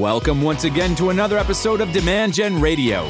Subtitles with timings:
[0.00, 3.04] Welcome once again to another episode of Demand Gen Radio,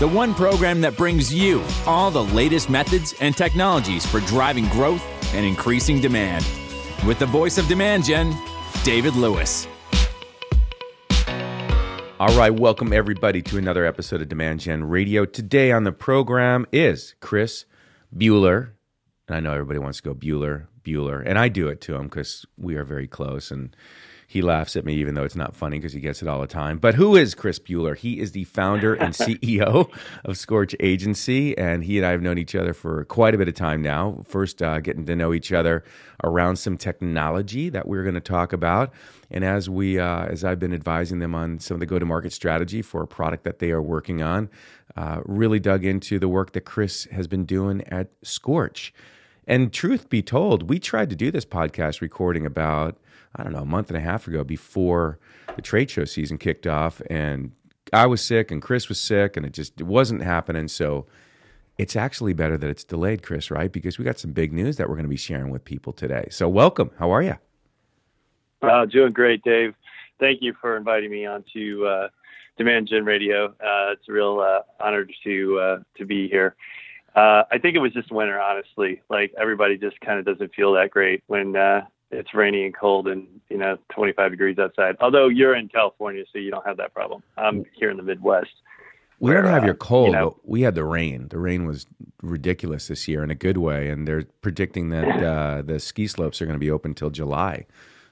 [0.00, 5.00] the one program that brings you all the latest methods and technologies for driving growth
[5.32, 6.44] and increasing demand.
[7.06, 8.36] With the voice of Demand Gen,
[8.82, 9.68] David Lewis.
[12.18, 15.24] All right, welcome everybody to another episode of Demand Gen Radio.
[15.24, 17.64] Today on the program is Chris
[18.12, 18.70] Bueller.
[19.28, 21.22] And I know everybody wants to go Bueller, Bueller.
[21.24, 23.52] And I do it to him because we are very close.
[23.52, 23.76] And
[24.30, 26.46] he laughs at me, even though it's not funny because he gets it all the
[26.46, 26.76] time.
[26.76, 27.96] But who is Chris Bueller?
[27.96, 29.90] He is the founder and CEO
[30.22, 33.48] of Scorch Agency, and he and I have known each other for quite a bit
[33.48, 34.22] of time now.
[34.28, 35.82] First, uh, getting to know each other
[36.22, 38.92] around some technology that we're going to talk about,
[39.30, 42.82] and as we, uh, as I've been advising them on some of the go-to-market strategy
[42.82, 44.50] for a product that they are working on,
[44.94, 48.92] uh, really dug into the work that Chris has been doing at Scorch.
[49.46, 52.98] And truth be told, we tried to do this podcast recording about
[53.38, 55.18] I don't know, a month and a half ago before
[55.56, 57.00] the trade show season kicked off.
[57.08, 57.52] And
[57.92, 60.68] I was sick and Chris was sick and it just it wasn't happening.
[60.68, 61.06] So
[61.78, 63.70] it's actually better that it's delayed, Chris, right?
[63.70, 66.26] Because we got some big news that we're going to be sharing with people today.
[66.30, 66.90] So welcome.
[66.98, 67.36] How are you?
[68.90, 69.74] Doing great, Dave.
[70.18, 72.08] Thank you for inviting me onto uh,
[72.56, 73.46] Demand Gen Radio.
[73.46, 76.56] Uh, it's a real uh, honor to uh, to be here.
[77.14, 79.00] Uh, I think it was just winter, honestly.
[79.08, 83.06] Like everybody just kind of doesn't feel that great when uh, it's rainy and cold
[83.08, 84.96] and you know 25 degrees outside.
[85.00, 87.22] Although you're in California, so you don't have that problem.
[87.36, 88.50] I'm here in the Midwest.
[89.20, 91.26] We don't have your cold, you know, but we had the rain.
[91.28, 91.86] The rain was
[92.22, 96.40] ridiculous this year in a good way, and they're predicting that uh, the ski slopes
[96.40, 97.66] are going to be open till July.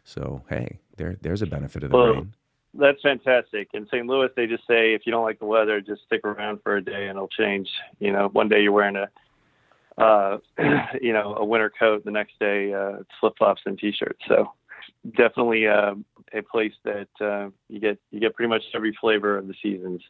[0.05, 2.35] So hey, there there's a benefit of the well, rain.
[2.75, 3.69] That's fantastic.
[3.73, 4.07] In St.
[4.07, 6.85] Louis, they just say if you don't like the weather, just stick around for a
[6.85, 7.69] day and it'll change.
[8.01, 9.09] You know, one day you're wearing a
[9.99, 10.39] uh,
[11.01, 12.05] you know, a winter coat.
[12.05, 14.21] The next day, uh, flip flops and t-shirts.
[14.29, 14.53] So
[15.17, 15.95] definitely uh,
[16.33, 20.03] a place that uh, you get you get pretty much every flavor of the seasons.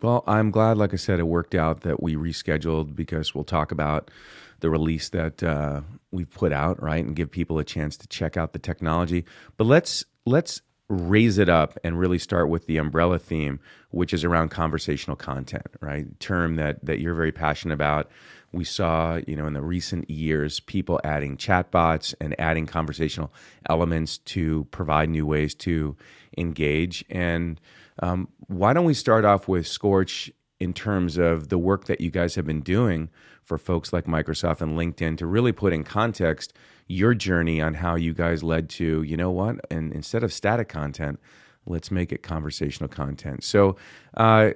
[0.00, 3.72] Well, I'm glad, like I said, it worked out that we rescheduled because we'll talk
[3.72, 4.12] about
[4.60, 5.80] the release that uh,
[6.12, 9.24] we've put out, right, and give people a chance to check out the technology.
[9.56, 13.60] But let's let's raise it up and really start with the umbrella theme,
[13.90, 16.18] which is around conversational content, right?
[16.20, 18.10] Term that that you're very passionate about
[18.52, 23.32] we saw, you know, in the recent years, people adding chatbots and adding conversational
[23.68, 25.96] elements to provide new ways to
[26.36, 27.04] engage.
[27.10, 27.60] And
[28.02, 32.10] um, why don't we start off with Scorch in terms of the work that you
[32.10, 33.10] guys have been doing
[33.44, 36.52] for folks like Microsoft and LinkedIn to really put in context
[36.86, 40.68] your journey on how you guys led to, you know what, and instead of static
[40.68, 41.20] content,
[41.66, 43.44] let's make it conversational content.
[43.44, 43.76] So,
[44.16, 44.52] uh,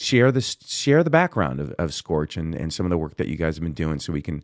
[0.00, 3.28] share the share the background of, of Scorch and, and some of the work that
[3.28, 4.42] you guys have been doing so we can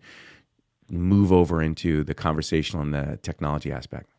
[0.90, 4.10] move over into the conversational and the technology aspect.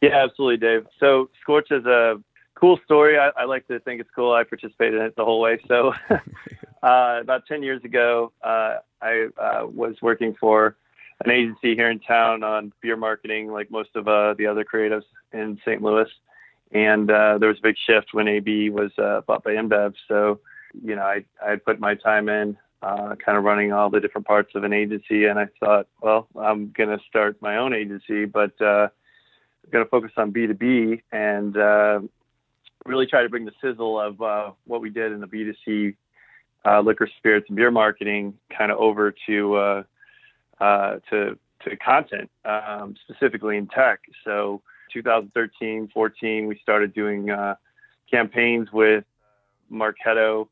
[0.00, 0.86] Yeah, absolutely, Dave.
[0.98, 2.20] So Scorch is a
[2.54, 3.18] cool story.
[3.18, 4.32] I, I, like to think it's cool.
[4.32, 5.58] I participated in it the whole way.
[5.68, 5.92] So
[6.82, 10.76] uh, about 10 years ago, uh, I uh, was working for
[11.24, 15.04] an agency here in town on beer marketing, like most of uh, the other creatives
[15.32, 15.82] in St.
[15.82, 16.08] Louis
[16.72, 19.94] and uh, there was a big shift when AB was uh, bought by InBev.
[20.08, 20.40] So,
[20.82, 24.26] you know, I I put my time in, uh, kind of running all the different
[24.26, 28.52] parts of an agency, and I thought, well, I'm gonna start my own agency, but
[28.60, 28.88] uh,
[29.64, 32.00] I'm gonna focus on B2B and uh,
[32.84, 35.96] really try to bring the sizzle of uh, what we did in the B2C
[36.64, 39.82] uh, liquor, spirits, and beer marketing kind of over to uh,
[40.60, 44.00] uh, to to content, um, specifically in tech.
[44.24, 44.62] So
[44.94, 47.56] 2013, 14, we started doing uh,
[48.10, 49.04] campaigns with
[49.70, 50.48] Marketo,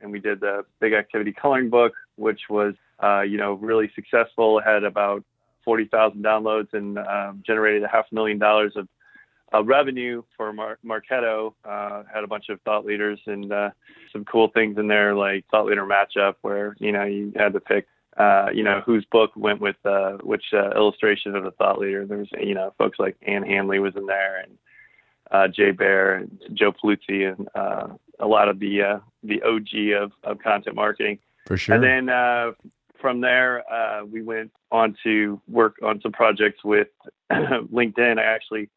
[0.00, 4.58] and we did the Big Activity Coloring Book, which was, uh, you know, really successful.
[4.58, 5.24] It had about
[5.64, 8.88] 40,000 downloads and um, generated a half a million dollars of
[9.54, 11.54] uh, revenue for Mar- Marketo.
[11.64, 13.70] Uh, had a bunch of thought leaders and uh,
[14.12, 17.60] some cool things in there, like thought leader matchup, where you know you had to
[17.60, 17.86] pick
[18.20, 22.04] uh, you know, whose book went with uh, which uh, illustration of the thought leader.
[22.04, 24.58] There was, you know, folks like Ann Handley was in there, and
[25.30, 27.88] uh, Jay Baer, and Joe Pulizzi, and uh,
[28.18, 31.18] a lot of the uh, the OG of, of content marketing.
[31.46, 31.76] For sure.
[31.76, 32.52] And then uh,
[33.00, 36.88] from there, uh, we went on to work on some projects with
[37.32, 38.18] LinkedIn.
[38.18, 38.68] I actually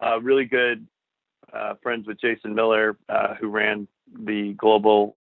[0.00, 0.86] uh, really good
[1.52, 3.86] uh, friends with Jason Miller, uh, who ran
[4.24, 5.16] the global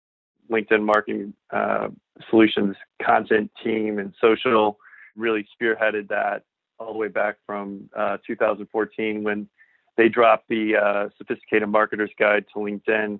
[0.50, 1.88] LinkedIn marketing uh,
[2.30, 4.78] solutions content team and social
[5.16, 6.42] really spearheaded that
[6.78, 9.48] all the way back from uh, 2014 when
[9.96, 13.18] they dropped the uh, Sophisticated Marketer's Guide to LinkedIn,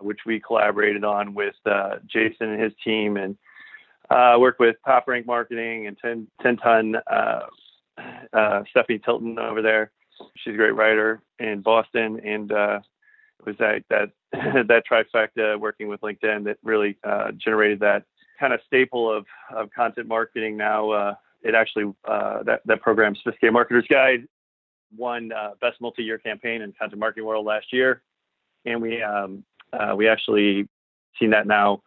[0.00, 3.36] which we collaborated on with uh, Jason and his team and
[4.10, 7.40] uh, worked with Top Rank Marketing and 10, 10 Ton uh,
[8.32, 9.90] uh, Stephanie Tilton over there.
[10.36, 12.80] She's a great writer in Boston, and uh,
[13.40, 14.10] it was that that
[14.68, 18.04] that trifecta working with LinkedIn that really uh, generated that
[18.38, 20.56] kind of staple of, of content marketing.
[20.56, 24.26] Now uh, it actually uh, that that program, Sophisticated Marketers Guide,
[24.96, 28.02] won uh, best multi-year campaign in content marketing world last year,
[28.64, 30.68] and we um, uh, we actually
[31.18, 31.82] seen that now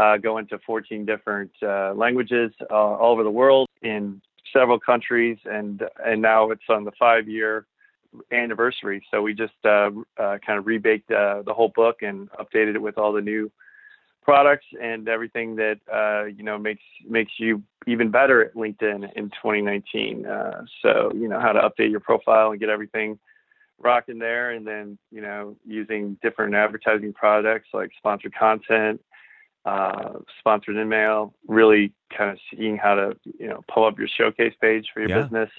[0.00, 1.50] uh, go into 14 different
[1.96, 4.22] languages all over the world in
[4.52, 7.66] several countries, and and now it's on the five-year
[8.30, 9.04] anniversary.
[9.10, 12.82] So we just uh, uh, kind of rebaked uh, the whole book and updated it
[12.82, 13.50] with all the new
[14.22, 19.28] products and everything that uh, you know makes makes you even better at LinkedIn in
[19.30, 20.26] 2019.
[20.26, 23.18] Uh, so you know how to update your profile and get everything
[23.78, 29.00] rocking there, and then you know using different advertising products like sponsored content,
[29.66, 34.54] uh, sponsored email, really kind of seeing how to you know pull up your showcase
[34.60, 35.22] page for your yeah.
[35.22, 35.50] business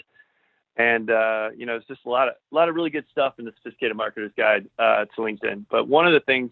[0.77, 3.35] and uh, you know it's just a lot of a lot of really good stuff
[3.39, 5.65] in the sophisticated marketers guide uh, to linkedin.
[5.69, 6.51] But one of the things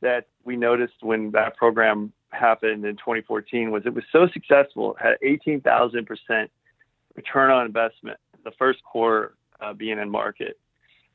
[0.00, 5.02] that we noticed when that program happened in 2014 was it was so successful it
[5.02, 6.48] had 18000%
[7.16, 10.56] return on investment the first quarter uh, being in market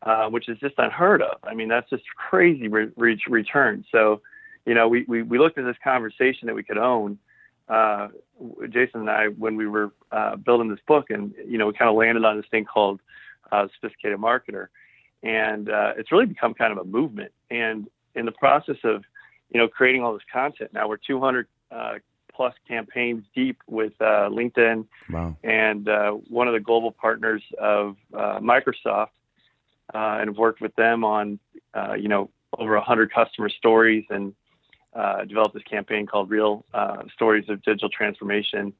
[0.03, 1.37] uh, which is just unheard of.
[1.43, 3.85] I mean that's just crazy re- re- return.
[3.91, 4.21] So
[4.65, 7.17] you know we, we, we looked at this conversation that we could own
[7.67, 8.09] uh,
[8.69, 11.89] Jason and I when we were uh, building this book, and you know, we kind
[11.89, 13.01] of landed on this thing called
[13.51, 14.67] uh, sophisticated marketer,
[15.23, 17.31] and uh, it's really become kind of a movement.
[17.49, 19.03] And in the process of
[19.49, 21.93] you know creating all this content, now we're 200 uh,
[22.33, 25.35] plus campaigns deep with uh, LinkedIn, wow.
[25.43, 25.87] and
[26.29, 29.09] one of the global partners of Microsoft,
[29.93, 31.39] and have worked with them on
[31.97, 34.33] you know over 100 customer stories and
[34.95, 38.73] uh, developed this campaign called Real uh, Stories of Digital Transformation.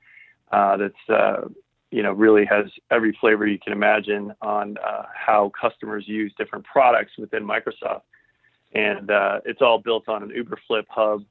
[0.52, 1.48] Uh, that's uh,
[1.92, 6.66] you know really has every flavor you can imagine on uh, how customers use different
[6.66, 8.02] products within Microsoft,
[8.74, 11.26] and uh, it's all built on an Uberflip hub.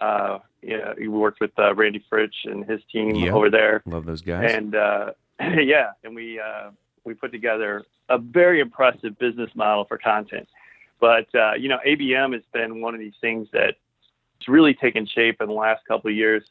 [0.00, 3.34] Uh, you know, we worked with Randy Frisch and his team yep.
[3.34, 3.82] over there.
[3.84, 4.52] Love those guys.
[4.52, 4.74] And
[5.60, 6.40] yeah, and we
[7.04, 10.48] we put together a very impressive business model for content.
[11.00, 11.26] But
[11.58, 13.76] you know, ABM has been one of these things that
[14.42, 16.42] it's really taken shape in the last couple of years.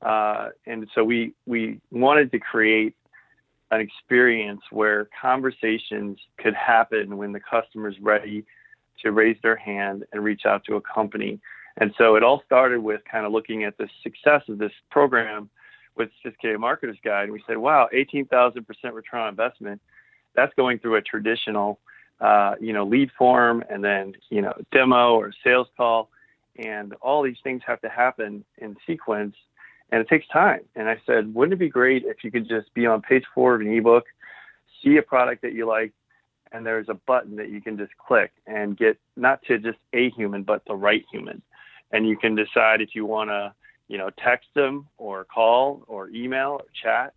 [0.00, 2.96] Uh, and so we we wanted to create
[3.70, 8.44] an experience where conversations could happen when the customer's ready
[9.02, 11.38] to raise their hand and reach out to a company.
[11.76, 15.50] And so it all started with kind of looking at the success of this program
[15.96, 17.24] with Sophisticated Marketers Guide.
[17.24, 19.80] And we said, wow, 18,000% return on investment.
[20.34, 21.78] That's going through a traditional,
[22.20, 26.10] uh, you know, lead form and then, you know, demo or sales call
[26.56, 29.36] and all these things have to happen in sequence
[29.92, 30.60] and it takes time.
[30.76, 33.54] And i said wouldn't it be great if you could just be on page four
[33.54, 34.04] of an ebook
[34.82, 35.92] see a product that you like
[36.52, 40.10] and there's a button that you can just click and get not to just a
[40.10, 41.42] human but the right human.
[41.92, 43.54] And you can decide if you want to
[43.88, 47.12] you know text them or call or email or chat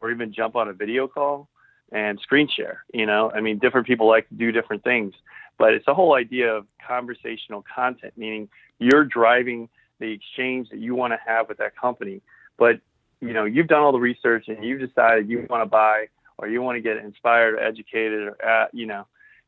[0.00, 1.48] or even jump on a video call
[1.90, 3.30] and screen share you know?
[3.34, 5.14] I mean different people like to do different things
[5.58, 9.68] but it's the whole idea of conversational content meaning you're driving
[10.00, 12.20] the exchange that you want to have with that company.
[12.56, 12.80] But
[13.20, 16.06] you know, you've done all the research and you've decided you want to buy
[16.38, 19.06] or you want to get inspired or educated or uh, you know,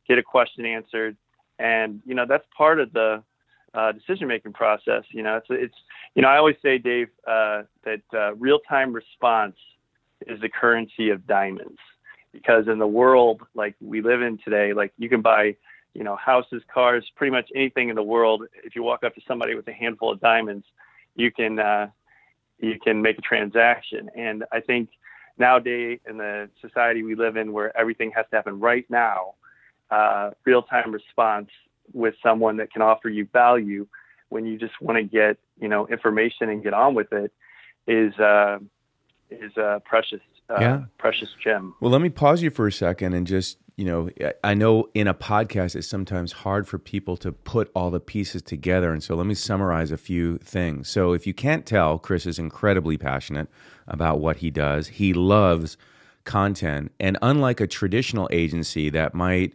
[0.08, 1.16] get a question answered.
[1.58, 3.22] And you know, that's part of the
[3.74, 5.04] uh, decision making process.
[5.10, 5.74] You know, it's it's
[6.14, 9.56] you know, I always say, Dave, uh, that uh, real time response
[10.26, 11.78] is the currency of diamonds
[12.32, 15.56] because in the world like we live in today, like you can buy
[15.94, 18.44] you know, houses, cars, pretty much anything in the world.
[18.64, 20.64] If you walk up to somebody with a handful of diamonds,
[21.16, 21.88] you can uh,
[22.58, 24.10] you can make a transaction.
[24.16, 24.90] And I think
[25.38, 29.34] nowadays in the society we live in, where everything has to happen right now,
[29.90, 31.48] uh, real time response
[31.92, 33.86] with someone that can offer you value
[34.28, 37.32] when you just want to get you know information and get on with it
[37.86, 38.58] is uh,
[39.30, 40.82] is a precious uh, yeah.
[40.98, 41.74] precious gem.
[41.80, 44.10] Well, let me pause you for a second and just you know,
[44.44, 48.42] I know in a podcast it's sometimes hard for people to put all the pieces
[48.42, 48.92] together.
[48.92, 50.90] And so let me summarize a few things.
[50.90, 53.48] So if you can't tell, Chris is incredibly passionate
[53.88, 54.88] about what he does.
[54.88, 55.78] He loves
[56.24, 56.92] content.
[57.00, 59.54] And unlike a traditional agency that might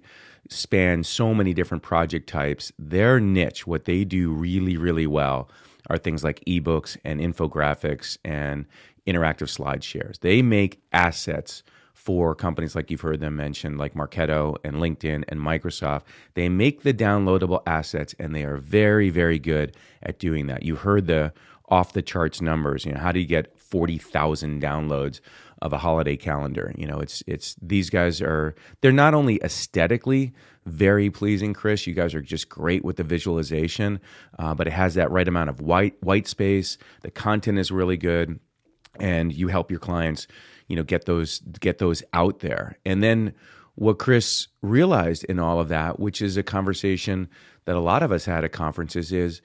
[0.49, 5.51] span so many different project types, their niche, what they do really, really well,
[5.87, 8.65] are things like ebooks and infographics and
[9.05, 10.17] interactive slide shares.
[10.17, 11.61] They make assets
[12.05, 16.03] for companies like you've heard them mention, like Marketo and LinkedIn and Microsoft.
[16.35, 20.63] They make the downloadable assets and they are very, very good at doing that.
[20.63, 21.33] You heard the
[21.67, 22.85] off the charts numbers.
[22.85, 25.19] You know, how do you get 40,000 downloads
[25.61, 26.73] of a holiday calendar.
[26.77, 30.33] You know, it's it's these guys are they're not only aesthetically
[30.65, 31.87] very pleasing, Chris.
[31.87, 33.99] You guys are just great with the visualization,
[34.37, 36.77] uh, but it has that right amount of white white space.
[37.01, 38.39] The content is really good,
[38.99, 40.27] and you help your clients,
[40.67, 42.77] you know, get those get those out there.
[42.85, 43.33] And then
[43.75, 47.29] what Chris realized in all of that, which is a conversation
[47.65, 49.41] that a lot of us had at conferences, is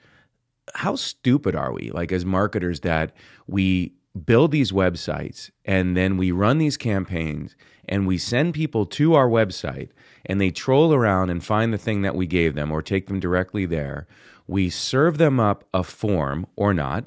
[0.73, 3.11] how stupid are we, like as marketers, that
[3.47, 3.93] we
[4.25, 7.55] build these websites and then we run these campaigns
[7.87, 9.89] and we send people to our website
[10.25, 13.19] and they troll around and find the thing that we gave them or take them
[13.19, 14.07] directly there.
[14.47, 17.05] We serve them up a form or not,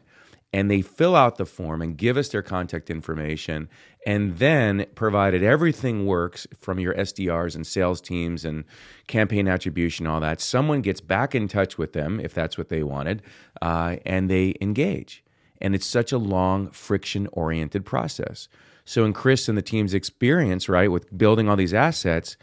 [0.54, 3.68] and they fill out the form and give us their contact information.
[4.06, 8.64] And then, provided everything works from your SDRs and sales teams and
[9.08, 12.84] campaign attribution, all that, someone gets back in touch with them if that's what they
[12.84, 13.20] wanted,
[13.62, 15.24] uh, and they engage.
[15.60, 18.46] And it's such a long, friction oriented process.
[18.84, 22.36] So, in Chris and the team's experience, right, with building all these assets,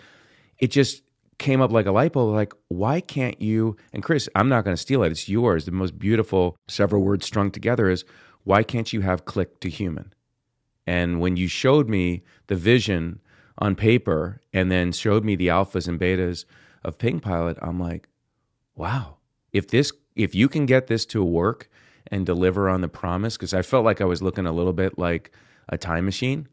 [0.60, 1.01] it just
[1.41, 4.75] came up like a light bulb like why can't you and chris i'm not going
[4.75, 8.05] to steal it it's yours the most beautiful several words strung together is
[8.43, 10.13] why can't you have click to human?
[10.88, 13.19] And when you showed me the vision
[13.60, 16.45] on paper and then showed me the alphas and betas
[16.83, 18.07] of PingPilot, i'm like
[18.75, 19.17] wow
[19.53, 21.69] if this if you can get this to work
[22.07, 24.98] and deliver on the promise because i felt like i was looking a little bit
[24.98, 25.31] like
[25.69, 26.48] a time machine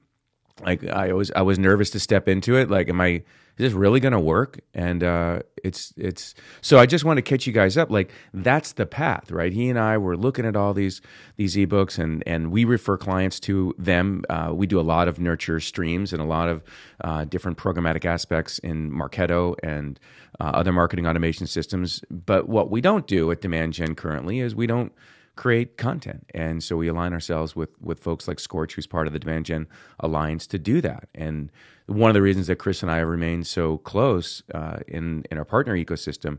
[0.64, 3.22] like i was i was nervous to step into it like am i
[3.58, 4.60] is this really to work?
[4.72, 7.90] And uh, it's it's so I just want to catch you guys up.
[7.90, 9.52] Like that's the path, right?
[9.52, 11.00] He and I were looking at all these
[11.36, 14.22] these ebooks, and and we refer clients to them.
[14.30, 16.62] Uh, we do a lot of nurture streams and a lot of
[17.02, 19.98] uh, different programmatic aspects in Marketo and
[20.38, 22.04] uh, other marketing automation systems.
[22.10, 24.92] But what we don't do at Demand Gen currently is we don't
[25.38, 26.28] create content.
[26.34, 29.46] And so we align ourselves with with folks like Scorch, who's part of the Demand
[29.46, 29.68] Gen
[30.00, 31.08] Alliance, to do that.
[31.14, 31.52] And
[31.86, 35.38] one of the reasons that Chris and I have remained so close uh, in in
[35.38, 36.38] our partner ecosystem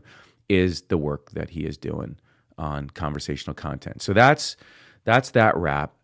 [0.50, 2.18] is the work that he is doing
[2.58, 4.02] on conversational content.
[4.02, 4.56] So that's
[5.04, 5.94] that's that wrap.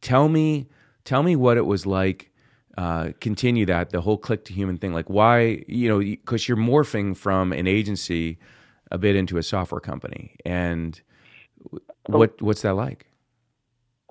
[0.00, 0.66] Tell me
[1.04, 2.30] tell me what it was like.
[2.78, 4.94] Uh, continue that the whole click to human thing.
[4.94, 8.38] Like why you know because you're morphing from an agency
[8.90, 11.02] a bit into a software company and
[12.18, 13.06] what what's that like?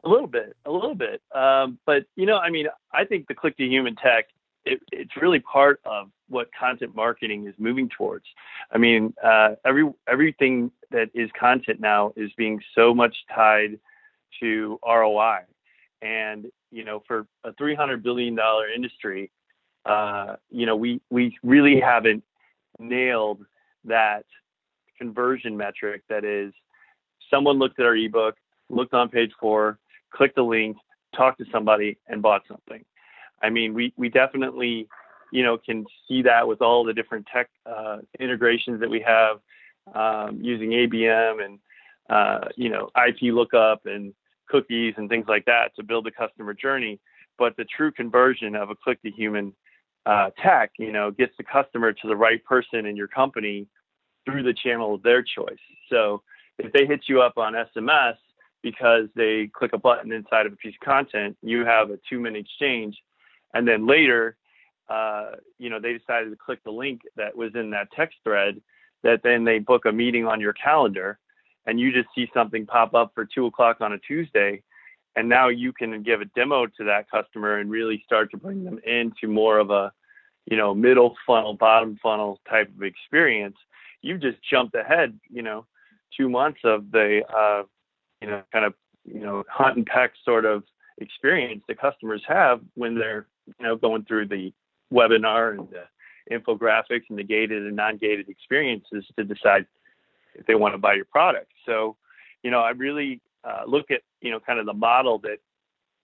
[0.03, 1.21] A little bit, a little bit.
[1.33, 4.25] Um, but you know, I mean, I think the click to human tech,
[4.65, 8.25] it, it's really part of what content marketing is moving towards.
[8.71, 13.79] I mean, uh, every everything that is content now is being so much tied
[14.39, 15.39] to ROI,
[16.01, 19.31] and you know, for a 300 billion dollar industry,
[19.85, 22.23] uh, you know, we we really haven't
[22.79, 23.45] nailed
[23.85, 24.25] that
[24.97, 26.53] conversion metric that is
[27.29, 28.35] someone looked at our ebook,
[28.69, 29.79] looked on page four,
[30.11, 30.77] clicked a link,
[31.15, 32.83] talked to somebody, and bought something.
[33.41, 34.87] I mean, we we definitely,
[35.31, 39.39] you know, can see that with all the different tech uh, integrations that we have
[39.95, 41.59] um, using ABM and
[42.09, 44.13] uh, you know IP lookup and
[44.49, 46.99] cookies and things like that to build a customer journey.
[47.37, 49.53] But the true conversion of a click to human
[50.05, 53.67] uh, tech, you know, gets the customer to the right person in your company
[54.25, 55.59] through the channel of their choice.
[55.89, 56.21] So
[56.59, 58.15] if they hit you up on SMS
[58.61, 62.19] because they click a button inside of a piece of content, you have a two
[62.19, 62.97] minute exchange.
[63.53, 64.35] And then later,
[64.89, 68.61] uh, you know, they decided to click the link that was in that text thread
[69.03, 71.19] that then they book a meeting on your calendar
[71.65, 74.61] and you just see something pop up for two o'clock on a Tuesday.
[75.15, 78.63] And now you can give a demo to that customer and really start to bring
[78.63, 79.91] them into more of a,
[80.45, 83.57] you know, middle funnel, bottom funnel type of experience.
[84.01, 85.65] You've just jumped ahead, you know,
[86.15, 87.63] two months of the uh,
[88.21, 88.73] you know kind of
[89.05, 90.63] you know hunt and peck sort of
[90.99, 94.53] experience that customers have when they're you know going through the
[94.93, 95.83] webinar and the
[96.31, 99.65] infographics and the gated and non-gated experiences to decide
[100.35, 101.51] if they want to buy your product.
[101.65, 101.97] So,
[102.43, 105.39] you know, I really uh, look at you know kind of the model that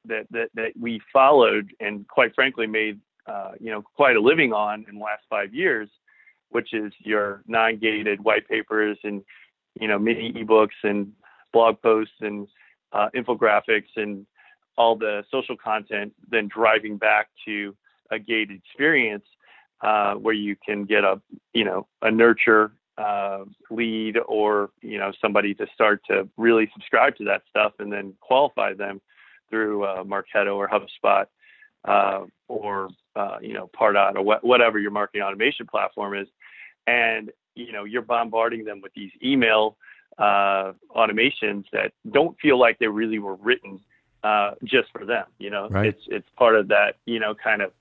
[0.05, 4.53] that that that we followed and quite frankly made uh, you know quite a living
[4.53, 5.89] on in the last five years,
[6.49, 9.23] which is your non-gated white papers and
[9.79, 11.11] you know, mini ebooks and
[11.53, 12.47] blog posts and
[12.93, 14.25] uh, infographics and
[14.77, 17.75] all the social content, then driving back to
[18.11, 19.25] a gated experience
[19.81, 21.21] uh, where you can get a,
[21.53, 27.15] you know, a nurture uh, lead or, you know, somebody to start to really subscribe
[27.17, 29.01] to that stuff and then qualify them
[29.49, 31.25] through uh, Marketo or HubSpot
[31.85, 36.27] uh, or, uh, you know, Pardot or wh- whatever your marketing automation platform is.
[36.87, 39.77] And you know you're bombarding them with these email
[40.17, 43.79] uh, automations that don't feel like they really were written
[44.23, 45.25] uh, just for them.
[45.37, 45.87] You know, Right.
[45.87, 46.95] it's it's part of that.
[47.05, 47.71] You know, kind of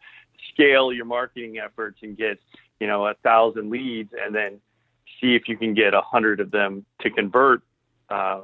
[0.52, 2.38] scale your marketing efforts and get
[2.81, 4.61] you know a thousand leads, and then
[5.21, 7.62] see if you can get a hundred of them to convert,
[8.11, 8.40] uh,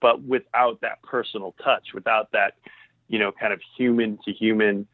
[0.00, 2.54] but without that personal touch, without that
[3.08, 4.86] you know kind of human to human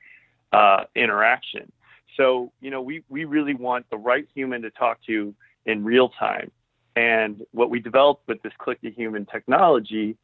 [0.52, 1.71] uh, interaction.
[2.16, 5.35] So you know we we really want the right human to talk to
[5.66, 6.50] in real time.
[6.94, 10.16] And what we developed with this click to human technology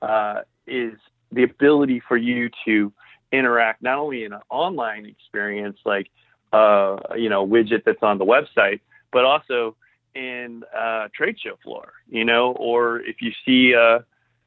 [0.00, 0.94] uh, is
[1.32, 2.92] the ability for you to
[3.32, 6.08] interact not only in an online experience like
[6.52, 8.80] uh, you know widget that's on the website,
[9.12, 9.76] but also
[10.14, 11.92] in a trade show floor.
[12.08, 13.98] You know, or if you see uh,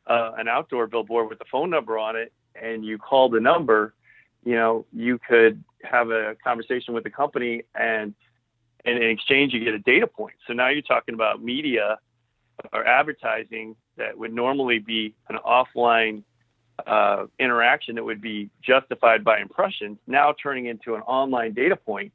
[0.08, 3.94] uh, an outdoor billboard with a phone number on it and you call the number,
[4.44, 8.16] you know, you could have a conversation with the company and
[8.88, 10.36] and in exchange you get a data point.
[10.48, 12.00] So now you're talking about media
[12.74, 16.24] or advertising that would normally be an offline
[16.86, 22.12] uh, interaction that would be justified by impressions, now turning into an online data point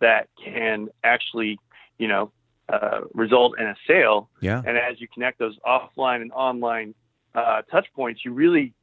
[0.00, 1.58] that can actually,
[1.98, 2.32] you know,
[2.68, 4.28] uh, result in a sale.
[4.40, 4.62] Yeah.
[4.66, 6.94] And as you connect those offline and online
[7.34, 8.74] uh, touch points, you really,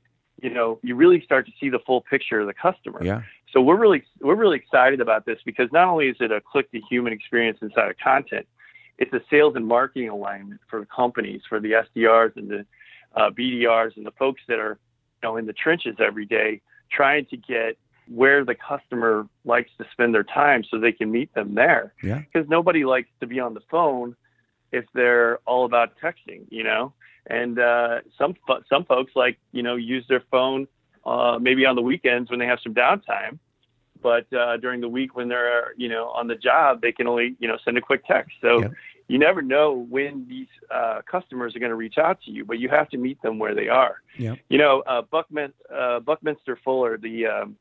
[0.41, 3.03] you know, you really start to see the full picture of the customer.
[3.03, 3.21] Yeah.
[3.53, 6.71] So we're really we're really excited about this because not only is it a click
[6.71, 8.47] to human experience inside of content,
[8.97, 12.65] it's a sales and marketing alignment for the companies, for the SDRs and the
[13.15, 14.79] uh, BDRs and the folks that are
[15.21, 19.85] you know in the trenches every day trying to get where the customer likes to
[19.91, 21.93] spend their time so they can meet them there.
[22.03, 22.19] Yeah.
[22.19, 24.15] Because nobody likes to be on the phone
[24.71, 26.93] if they're all about texting, you know.
[27.27, 28.35] And uh, some
[28.67, 30.67] some folks like you know use their phone
[31.05, 33.39] uh, maybe on the weekends when they have some downtime,
[34.01, 37.35] but uh, during the week when they're you know on the job they can only
[37.39, 38.31] you know send a quick text.
[38.41, 38.67] So Yeah.
[39.07, 42.57] you never know when these uh, customers are going to reach out to you, but
[42.59, 43.95] you have to meet them where they are.
[44.17, 44.35] Yeah.
[44.49, 47.57] You know, uh, Buckmin- uh, Buckminster Fuller, the um,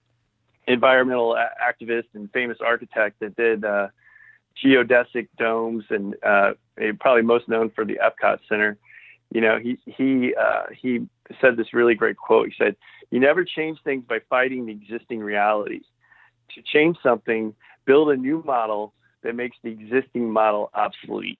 [0.68, 3.88] environmental a- activist and famous architect that did uh,
[4.64, 6.14] geodesic domes and
[7.00, 8.78] probably most known for the Epcot Center.
[9.34, 11.06] You know, he he uh, he
[11.40, 12.48] said this really great quote.
[12.48, 12.76] He said,
[13.10, 15.84] "You never change things by fighting the existing realities.
[16.54, 17.54] To change something,
[17.86, 18.92] build a new model
[19.22, 21.38] that makes the existing model obsolete."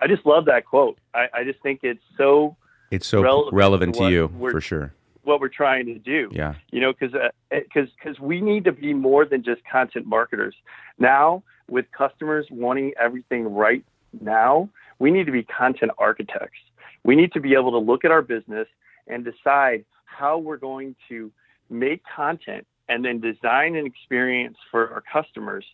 [0.00, 0.98] I just love that quote.
[1.12, 2.56] I, I just think it's so
[2.90, 4.94] It's so Relevant relevant, to to you for sure.
[5.24, 6.54] what we're trying to do Yeah.
[6.70, 7.14] you know because
[7.50, 10.54] because because we need to be more than just content marketers
[10.98, 13.84] now with customers wanting everything right
[14.20, 14.68] now
[14.98, 16.58] we need to be content architects
[17.04, 18.66] we need to be able to look at our business
[19.06, 21.30] and decide how we're going to
[21.70, 25.64] make content and then design an experience for our customers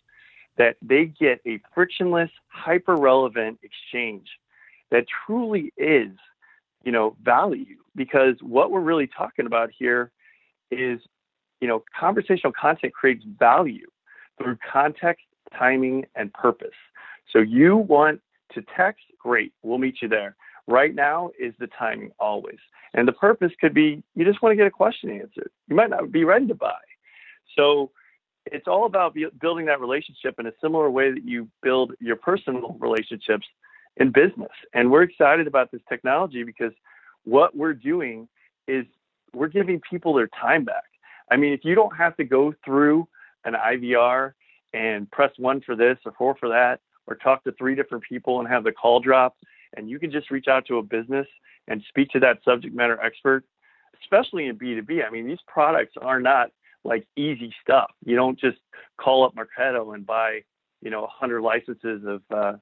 [0.57, 4.27] that they get a frictionless hyper relevant exchange
[4.91, 6.11] that truly is
[6.83, 7.77] you know value.
[7.95, 10.11] Because what we're really talking about here
[10.69, 10.99] is
[11.59, 13.87] you know conversational content creates value
[14.37, 15.25] through context
[15.57, 16.69] timing and purpose.
[17.31, 18.21] So you want
[18.53, 19.03] to text?
[19.19, 19.53] Great.
[19.61, 20.35] We'll meet you there
[20.71, 22.57] right now is the timing always.
[22.93, 25.51] And the purpose could be you just want to get a question answered.
[25.67, 26.73] You might not be ready to buy.
[27.55, 27.91] So
[28.45, 32.75] it's all about building that relationship in a similar way that you build your personal
[32.79, 33.45] relationships
[33.97, 34.51] in business.
[34.73, 36.73] And we're excited about this technology because
[37.23, 38.27] what we're doing
[38.67, 38.85] is
[39.33, 40.83] we're giving people their time back.
[41.29, 43.07] I mean, if you don't have to go through
[43.45, 44.33] an IVR
[44.73, 48.39] and press one for this or four for that, or talk to three different people
[48.39, 49.35] and have the call drop,
[49.75, 51.27] and you can just reach out to a business
[51.67, 53.45] and speak to that subject matter expert,
[54.01, 55.05] especially in B2B.
[55.05, 56.49] I mean, these products are not
[56.83, 57.91] like easy stuff.
[58.03, 58.57] You don't just
[58.99, 60.41] call up Marketo and buy,
[60.81, 62.53] you know, 100 licenses of, uh,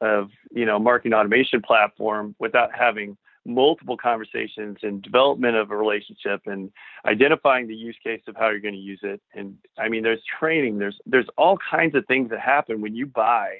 [0.00, 6.42] of, you know, marketing automation platform without having multiple conversations and development of a relationship
[6.46, 6.70] and
[7.06, 10.22] identifying the use case of how you're going to use it and i mean there's
[10.38, 13.56] training there's there's all kinds of things that happen when you buy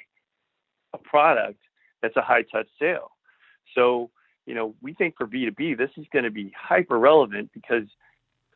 [0.93, 1.59] a product
[2.01, 3.11] that's a high touch sale
[3.75, 4.09] so
[4.45, 7.83] you know we think for b2b this is going to be hyper relevant because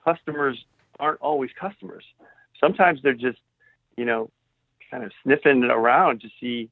[0.04, 0.65] customers
[0.99, 2.04] aren't always customers
[2.60, 3.39] sometimes they're just
[3.97, 4.30] you know
[4.89, 6.69] kind of sniffing around to see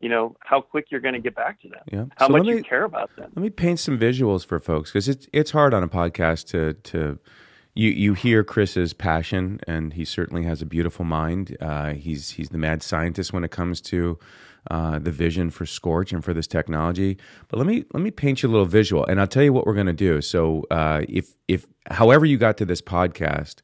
[0.00, 2.04] you know how quick you're going to get back to them Yeah.
[2.16, 4.90] how So much me- you care about them Let me paint some visuals for folks
[4.90, 7.18] because it's it's hard on a podcast to to
[7.74, 11.56] you you hear Chris's passion and he certainly has a beautiful mind.
[11.60, 14.18] Uh, he's he's the mad scientist when it comes to
[14.70, 17.18] uh, the vision for Scorch and for this technology.
[17.48, 19.66] But let me let me paint you a little visual, and I'll tell you what
[19.66, 20.20] we're going to do.
[20.20, 23.62] So uh, if if however you got to this podcast.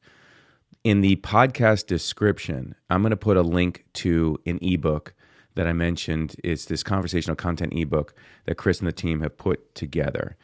[0.84, 5.12] In the podcast description, I'm going to put a link to an ebook
[5.56, 6.36] that I mentioned.
[6.44, 8.14] It's this conversational content ebook
[8.46, 10.36] that Chris and the team have put together.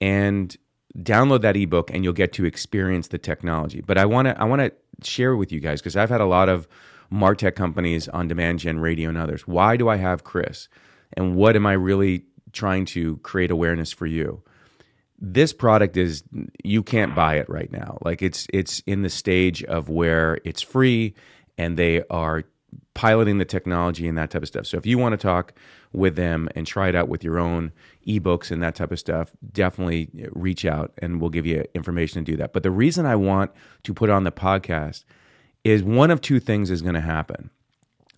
[0.00, 0.54] And
[0.98, 3.80] download that ebook and you'll get to experience the technology.
[3.80, 4.72] But I want to I want to
[5.08, 6.68] share with you guys because I've had a lot of
[7.12, 9.46] Martech companies on Demand Gen Radio and others.
[9.46, 10.68] Why do I have Chris?
[11.14, 14.42] And what am I really trying to create awareness for you?
[15.18, 16.22] This product is
[16.64, 17.98] you can't buy it right now.
[18.02, 21.14] Like it's it's in the stage of where it's free
[21.58, 22.44] and they are
[22.94, 24.66] piloting the technology and that type of stuff.
[24.66, 25.52] So if you want to talk
[25.92, 27.72] with them and try it out with your own
[28.06, 32.32] ebooks and that type of stuff, definitely reach out and we'll give you information to
[32.32, 32.52] do that.
[32.52, 33.50] But the reason I want
[33.84, 35.04] to put on the podcast
[35.64, 37.50] is one of two things is going to happen.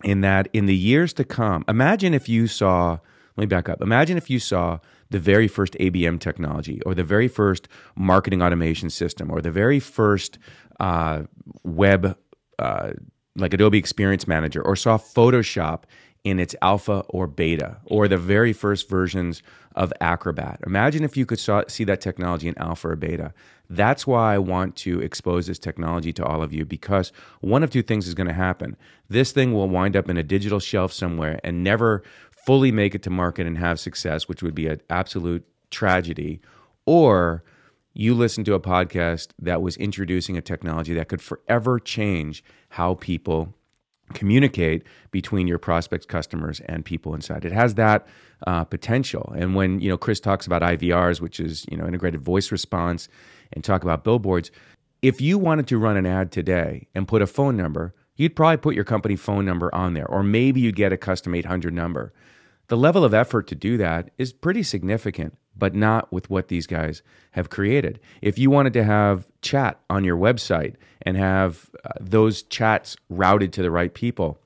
[0.03, 2.99] In that, in the years to come, imagine if you saw,
[3.37, 3.81] let me back up.
[3.81, 4.79] Imagine if you saw
[5.09, 9.79] the very first ABM technology or the very first marketing automation system or the very
[9.79, 10.37] first
[10.79, 11.23] uh,
[11.63, 12.17] web,
[12.59, 12.91] uh,
[13.37, 15.83] like Adobe Experience Manager, or saw Photoshop
[16.23, 19.43] in its alpha or beta, or the very first versions
[19.75, 20.59] of Acrobat.
[20.65, 23.33] Imagine if you could saw, see that technology in alpha or beta.
[23.69, 27.71] That's why I want to expose this technology to all of you because one of
[27.71, 28.77] two things is going to happen.
[29.09, 32.03] This thing will wind up in a digital shelf somewhere and never
[32.45, 36.39] fully make it to market and have success, which would be an absolute tragedy.
[36.85, 37.43] Or
[37.93, 42.95] you listen to a podcast that was introducing a technology that could forever change how
[42.95, 43.55] people
[44.13, 47.45] communicate between your prospects, customers, and people inside.
[47.45, 48.07] It has that
[48.47, 49.33] uh, potential.
[49.37, 53.09] And when you know Chris talks about IVRs, which is you know integrated voice response,
[53.53, 54.51] and talk about billboards,
[55.01, 58.57] if you wanted to run an ad today and put a phone number, you'd probably
[58.57, 62.13] put your company phone number on there, or maybe you'd get a custom 800 number.
[62.67, 66.67] The level of effort to do that is pretty significant, but not with what these
[66.67, 67.99] guys have created.
[68.21, 73.53] If you wanted to have chat on your website and have uh, those chats routed
[73.53, 74.39] to the right people,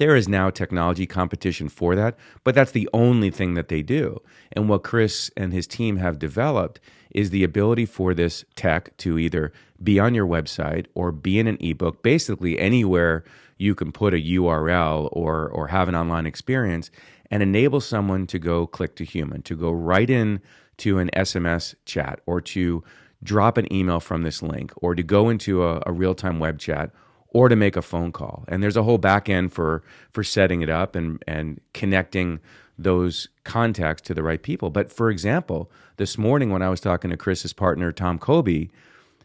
[0.00, 4.18] there is now technology competition for that, but that's the only thing that they do.
[4.52, 9.18] And what Chris and his team have developed is the ability for this tech to
[9.18, 13.24] either be on your website or be in an ebook, basically anywhere
[13.58, 16.90] you can put a URL or or have an online experience
[17.30, 20.40] and enable someone to go click to human, to go right in
[20.78, 22.82] to an SMS chat or to
[23.22, 26.90] drop an email from this link or to go into a, a real-time web chat
[27.30, 28.44] or to make a phone call.
[28.48, 32.40] And there's a whole back end for for setting it up and and connecting
[32.78, 34.70] those contacts to the right people.
[34.70, 38.68] But for example, this morning when I was talking to Chris's partner Tom Kobe,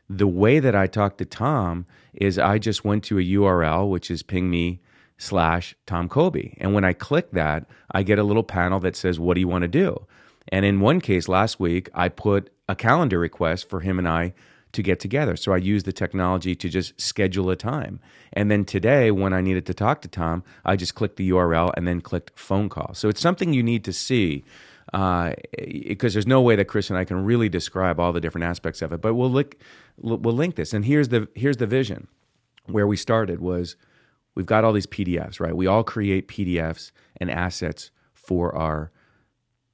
[0.09, 4.11] the way that I talked to Tom is I just went to a URL which
[4.11, 4.81] is ping me
[5.17, 6.53] slash Tom Kobe.
[6.57, 9.47] And when I click that, I get a little panel that says, What do you
[9.47, 10.05] want to do?
[10.49, 14.33] And in one case last week, I put a calendar request for him and I
[14.75, 15.35] to get together.
[15.35, 17.99] So I used the technology to just schedule a time.
[18.33, 21.71] And then today, when I needed to talk to Tom, I just clicked the URL
[21.75, 22.93] and then clicked phone call.
[22.93, 24.43] So it's something you need to see
[24.85, 28.45] because uh, there's no way that Chris and I can really describe all the different
[28.45, 29.01] aspects of it.
[29.01, 29.57] But we'll link,
[29.97, 30.73] we'll link this.
[30.73, 32.07] And here's the here's the vision.
[32.67, 33.75] Where we started was
[34.35, 35.55] we've got all these PDFs, right?
[35.55, 38.91] We all create PDFs and assets for our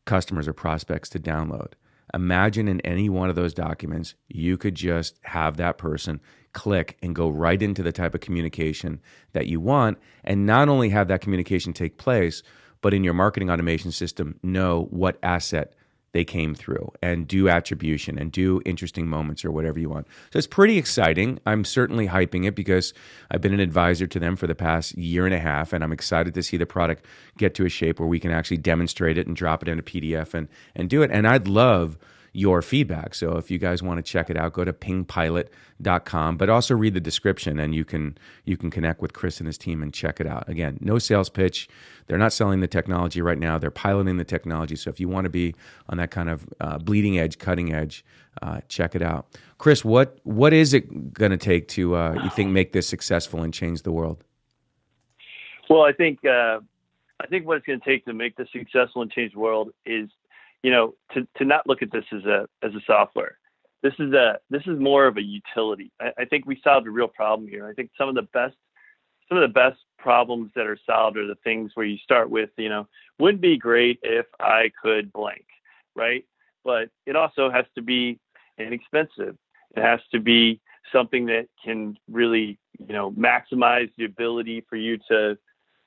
[0.06, 1.74] customers or prospects to download.
[2.14, 6.20] Imagine in any one of those documents, you could just have that person
[6.54, 9.00] click and go right into the type of communication
[9.34, 12.44] that you want, and not only have that communication take place,
[12.82, 15.74] but in your marketing automation system, know what asset
[16.14, 20.08] they came through and do attribution and do interesting moments or whatever you want.
[20.32, 21.40] So it's pretty exciting.
[21.46, 22.94] I'm certainly hyping it because
[23.30, 25.94] I've been an advisor to them for the past year and a half, and I'm
[25.94, 27.06] excited to see the product
[27.38, 29.84] get to a shape where we can actually demonstrate it and drop it in a
[29.84, 31.12] PDF and and do it.
[31.12, 31.98] And I'd love
[32.34, 33.14] your feedback.
[33.14, 36.94] So if you guys want to check it out, go to pingpilot.com, but also read
[36.94, 40.22] the description and you can you can connect with Chris and his team and check
[40.22, 40.48] it out.
[40.48, 41.68] Again, no sales pitch.
[42.08, 43.58] They're not selling the technology right now.
[43.58, 44.76] They're piloting the technology.
[44.76, 45.56] So if you want to be
[45.90, 48.06] on that kind of uh, bleeding edge, cutting edge,
[48.42, 49.28] uh, check it out.
[49.58, 53.44] Chris, what what is it going to take to uh, you think make this successful
[53.44, 54.24] and change the world?
[55.70, 56.60] Well, I think uh,
[57.20, 59.72] I think what it's going to take to make this successful and change the world
[59.86, 60.10] is
[60.64, 63.38] you know, to, to not look at this as a as a software.
[63.84, 65.92] This is a this is more of a utility.
[66.00, 67.68] I, I think we solved a real problem here.
[67.68, 68.56] I think some of the best
[69.32, 72.50] some of the best problems that are solved are the things where you start with,
[72.58, 75.46] you know, wouldn't be great if I could blank,
[75.96, 76.26] right?
[76.66, 78.20] But it also has to be
[78.58, 79.38] inexpensive.
[79.76, 80.60] It has to be
[80.92, 85.38] something that can really, you know, maximize the ability for you to,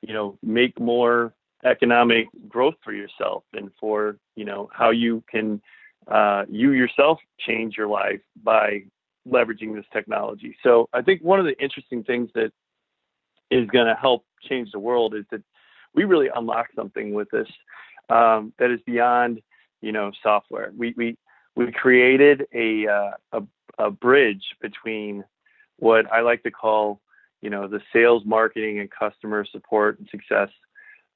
[0.01, 5.61] you know, make more economic growth for yourself and for you know how you can
[6.09, 8.83] uh, you yourself change your life by
[9.27, 10.55] leveraging this technology.
[10.62, 12.53] So I think one of the interesting things that
[13.50, 15.42] is going to help change the world is that
[15.94, 17.48] we really unlock something with this
[18.11, 19.40] um, that is beyond
[19.81, 20.72] you know software.
[20.77, 21.16] We we
[21.57, 23.42] we created a, uh, a,
[23.79, 25.24] a bridge between
[25.79, 27.00] what I like to call,
[27.42, 30.48] you know, the sales, marketing, and customer support and success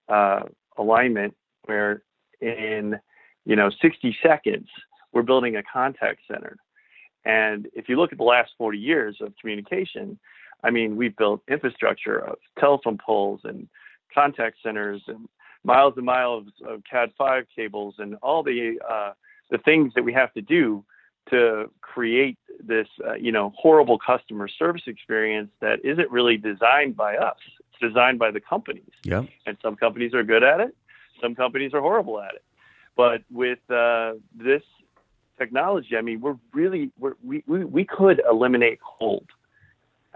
[0.09, 0.43] uh,
[0.77, 2.03] alignment, where
[2.41, 2.99] in
[3.45, 4.69] you know 60 seconds
[5.13, 6.57] we're building a contact center.
[7.25, 10.19] And if you look at the last 40 years of communication,
[10.63, 13.69] I mean, we've built infrastructure of telephone poles and
[14.15, 15.29] contact centers and
[15.65, 19.13] miles and miles of Cat5 cables and all the uh,
[19.51, 20.85] the things that we have to do
[21.31, 27.17] to create this, uh, you know, horrible customer service experience that isn't really designed by
[27.17, 27.37] us.
[27.59, 28.91] It's designed by the companies.
[29.05, 29.25] Yeah.
[29.47, 30.77] And some companies are good at it.
[31.21, 32.45] Some companies are horrible at it.
[32.97, 34.63] But with uh, this
[35.39, 39.27] technology, I mean, we're really we're, we we we could eliminate hold.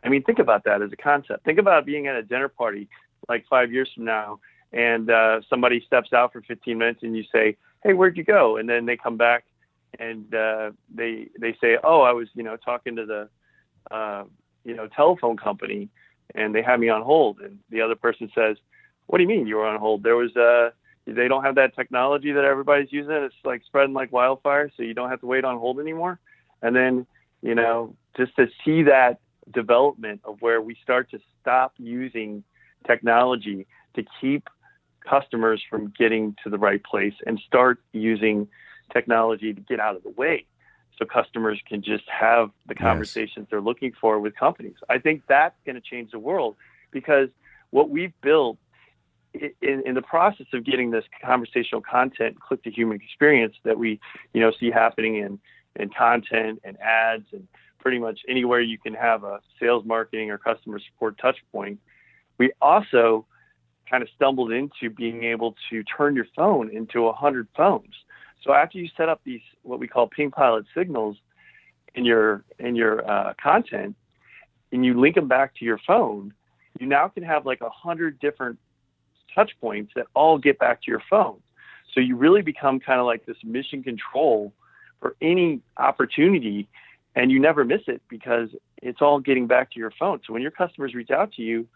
[0.05, 1.45] I mean, think about that as a concept.
[1.45, 2.89] Think about being at a dinner party
[3.29, 4.41] like five years from now,
[4.73, 8.57] and uh, somebody steps out for 15 minutes, and you say, "Hey, where'd you go?"
[8.57, 9.45] And then they come back,
[9.99, 13.29] and uh, they they say, "Oh, I was you know talking to the
[13.95, 14.25] uh,
[14.65, 15.89] you know telephone company,
[16.35, 18.57] and they had me on hold." And the other person says,
[19.07, 20.03] "What do you mean you were on hold?
[20.03, 20.71] There was uh
[21.07, 23.13] they don't have that technology that everybody's using.
[23.13, 26.19] It's like spreading like wildfire, so you don't have to wait on hold anymore."
[26.63, 27.07] And then
[27.43, 29.21] you know just to see that
[29.53, 32.45] development of where we start to stop using
[32.87, 34.49] technology to keep
[35.09, 38.47] customers from getting to the right place and start using
[38.93, 40.47] technology to get out of the way
[40.99, 43.47] so customers can just have the conversations yes.
[43.51, 44.75] they're looking for with companies.
[44.89, 46.57] I think that's going to change the world
[46.91, 47.29] because
[47.71, 48.59] what we've built
[49.35, 53.99] in, in, the process of getting this conversational content, click to human experience that we,
[54.35, 55.39] you know, see happening in,
[55.77, 60.37] in content and ads and pretty much anywhere you can have a sales marketing or
[60.37, 61.81] customer support touch point.
[62.37, 63.27] We also
[63.91, 67.95] kind of stumbled into being able to turn your phone into a hundred phones.
[68.43, 71.17] So after you set up these what we call ping pilot signals
[71.95, 73.95] in your in your uh, content,
[74.73, 76.33] and you link them back to your phone,
[76.79, 78.59] you now can have like a hundred different
[79.35, 81.41] touch points that all get back to your phone.
[81.95, 84.53] So you really become kind of like this mission control
[85.01, 86.69] for any opportunity,
[87.15, 88.49] and you never miss it because
[88.83, 90.21] it's all getting back to your phone.
[90.27, 91.67] So when your customers reach out to you,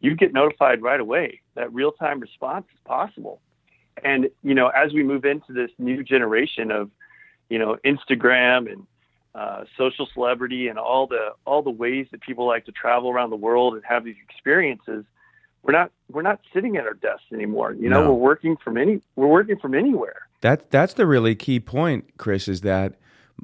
[0.00, 1.40] you get notified right away.
[1.54, 3.40] That real time response is possible.
[4.02, 6.90] And, you know, as we move into this new generation of,
[7.48, 8.86] you know, Instagram and
[9.34, 13.30] uh, social celebrity and all the all the ways that people like to travel around
[13.30, 15.04] the world and have these experiences,
[15.62, 17.72] we're not we're not sitting at our desks anymore.
[17.72, 18.12] You know, no.
[18.12, 20.28] we're working from any we're working from anywhere.
[20.40, 22.94] That that's the really key point, Chris, is that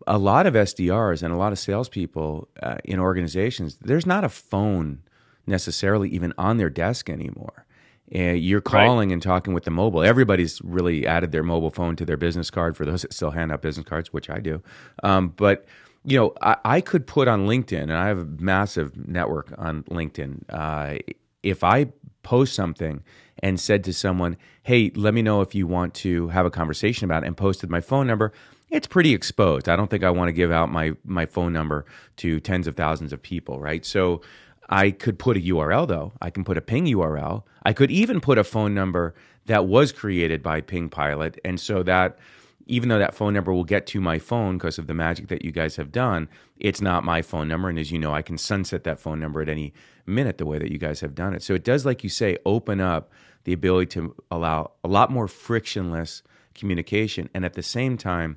[0.07, 4.29] a lot of SDRs and a lot of salespeople uh, in organizations, there's not a
[4.29, 5.03] phone
[5.47, 7.67] necessarily even on their desk anymore.
[8.15, 9.15] Uh, you're calling right.
[9.15, 10.03] and talking with the mobile.
[10.03, 13.53] Everybody's really added their mobile phone to their business card for those that still hand
[13.53, 14.63] out business cards, which I do.
[15.03, 15.67] Um, but
[16.05, 19.83] you know, I, I, could put on LinkedIn, and I have a massive network on
[19.85, 20.45] LinkedIn.
[20.49, 20.99] Uh,
[21.43, 21.87] if I
[22.23, 23.03] post something
[23.43, 27.05] and said to someone, "Hey, let me know if you want to have a conversation
[27.05, 28.33] about it," and posted my phone number,
[28.71, 29.69] it's pretty exposed.
[29.69, 31.85] I don't think I want to give out my my phone number
[32.17, 33.85] to tens of thousands of people, right?
[33.85, 34.23] So
[34.71, 36.13] I could put a URL though.
[36.23, 37.43] I can put a ping URL.
[37.65, 39.15] I could even put a phone number
[39.47, 41.39] that was created by Ping Pilot.
[41.45, 42.19] And so that
[42.67, 45.45] even though that phone number will get to my phone because of the magic that
[45.45, 47.69] you guys have done, it's not my phone number.
[47.69, 49.75] And as you know, I can sunset that phone number at any
[50.07, 51.43] minute the way that you guys have done it.
[51.43, 53.11] So it does, like you say, open up
[53.43, 56.23] the ability to allow a lot more frictionless
[56.55, 58.37] communication and at the same time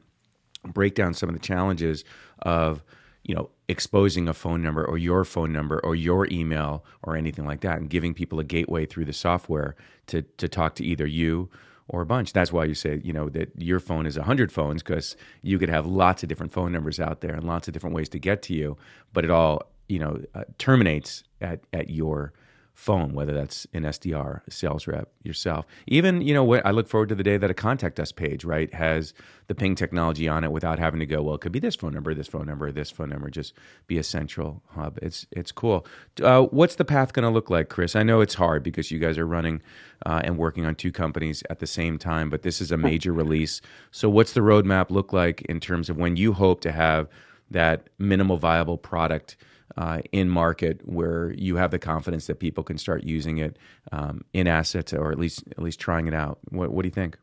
[0.65, 2.03] break down some of the challenges
[2.39, 2.83] of
[3.23, 7.45] you know exposing a phone number or your phone number or your email or anything
[7.45, 9.75] like that and giving people a gateway through the software
[10.07, 11.49] to to talk to either you
[11.87, 12.33] or a bunch.
[12.33, 15.69] That's why you say, you know, that your phone is 100 phones because you could
[15.69, 18.41] have lots of different phone numbers out there and lots of different ways to get
[18.43, 18.77] to you,
[19.11, 22.33] but it all, you know, uh, terminates at, at your
[22.73, 25.65] phone, whether that's an SDR, a sales rep, yourself.
[25.85, 28.43] Even, you know, what I look forward to the day that a contact us page,
[28.43, 29.13] right, has
[29.47, 31.93] the ping technology on it without having to go, well, it could be this phone
[31.93, 33.53] number, this phone number, this phone number, just
[33.85, 34.97] be a central hub.
[35.01, 35.85] It's it's cool.
[36.21, 37.95] Uh, what's the path going to look like, Chris?
[37.95, 39.61] I know it's hard because you guys are running
[40.05, 43.13] uh, and working on two companies at the same time, but this is a major
[43.23, 43.61] release.
[43.91, 47.07] So what's the roadmap look like in terms of when you hope to have
[47.51, 49.37] that minimal viable product–
[49.77, 53.57] uh, in market where you have the confidence that people can start using it
[53.91, 56.39] um, in assets or at least at least trying it out.
[56.49, 57.17] What, what do you think?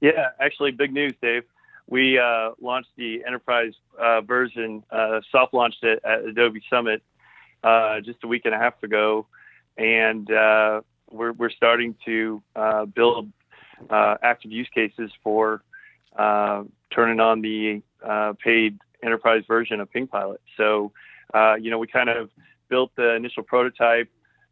[0.00, 1.44] Yeah, actually, big news, Dave.
[1.88, 7.02] We uh, launched the enterprise uh, version, uh, soft launched it at Adobe Summit
[7.62, 9.26] uh, just a week and a half ago,
[9.76, 12.42] and uh, we're we're starting to
[12.94, 13.32] build
[13.90, 15.62] active use cases for
[16.16, 17.82] turning on the
[18.42, 20.40] paid enterprise version of Ping Pilot.
[20.56, 20.92] So,
[21.34, 22.30] uh, you know, we kind of
[22.68, 24.08] built the initial prototype,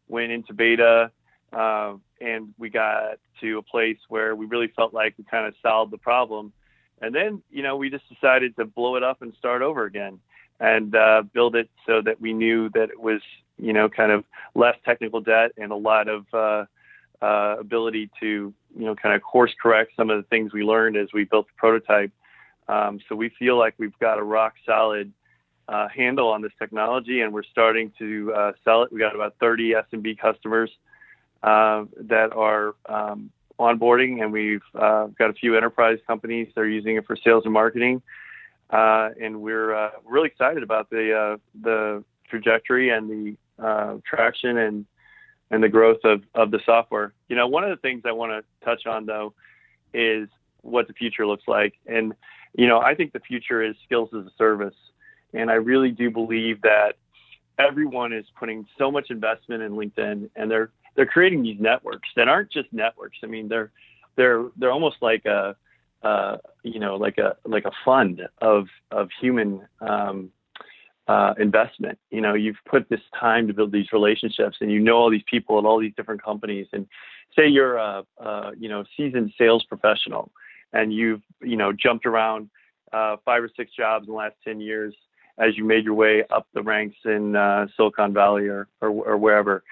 [0.07, 1.11] went into beta,
[1.53, 5.53] uh, and we got to a place where we really felt like we kind of
[5.61, 6.53] solved the problem.
[7.01, 10.19] And then, you know, we just decided to blow it up and start over again
[10.59, 13.21] and uh, build it so that we knew that it was,
[13.57, 16.65] you know, kind of less technical debt and a lot of uh,
[17.25, 20.95] uh, ability to, you know, kind of course correct some of the things we learned
[20.95, 22.11] as we built the prototype.
[22.67, 25.11] Um, so we feel like we've got a rock solid
[25.67, 28.91] uh, handle on this technology, and we're starting to uh, sell it.
[28.91, 30.69] We got about 30 SMB customers
[31.43, 36.69] uh, that are um, onboarding, and we've uh, got a few enterprise companies that are
[36.69, 38.01] using it for sales and marketing.
[38.69, 44.85] Uh, and we're uh, really excited about the the trajectory and the traction and
[45.51, 47.13] and the growth of, of the software.
[47.27, 49.33] You know, one of the things I want to touch on though
[49.93, 50.29] is
[50.61, 51.73] what the future looks like.
[51.85, 52.13] And,
[52.53, 54.75] you know, I think the future is skills as a service.
[55.33, 56.93] And I really do believe that
[57.59, 62.27] everyone is putting so much investment in LinkedIn and they're they're creating these networks that
[62.27, 63.17] aren't just networks.
[63.23, 63.71] I mean, they're
[64.15, 65.55] they're they're almost like a
[66.03, 70.31] uh, you know like a like a fund of of human um,
[71.07, 71.97] uh, investment.
[72.09, 75.23] You know, you've put this time to build these relationships, and you know all these
[75.29, 76.67] people at all these different companies.
[76.73, 76.87] And
[77.35, 80.31] say you're a, a you know seasoned sales professional,
[80.73, 82.49] and you've you know jumped around
[82.91, 84.93] uh, five or six jobs in the last ten years
[85.37, 89.17] as you made your way up the ranks in uh, Silicon Valley or or, or
[89.17, 89.63] wherever.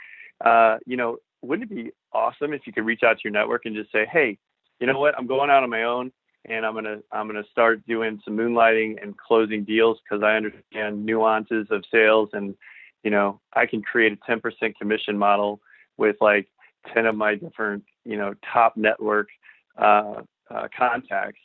[0.44, 3.66] Uh, you know, wouldn't it be awesome if you could reach out to your network
[3.66, 4.38] and just say, hey,
[4.80, 6.12] you know what, I'm going out on my own
[6.46, 11.06] and I'm gonna I'm gonna start doing some moonlighting and closing deals because I understand
[11.06, 12.56] nuances of sales and
[13.04, 15.60] you know I can create a 10% commission model
[15.98, 16.48] with like
[16.94, 19.28] 10 of my different you know top network
[19.78, 21.42] uh, uh, contacts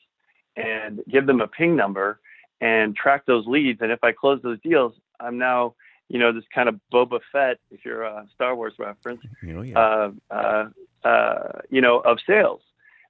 [0.56, 2.20] and give them a ping number
[2.60, 5.74] and track those leads and if I close those deals I'm now
[6.08, 9.78] you know this kind of Boba Fett if you're a Star Wars reference oh, yeah.
[9.78, 10.68] uh, uh,
[11.06, 12.60] uh you know of sales